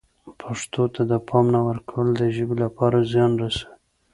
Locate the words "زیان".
3.11-3.31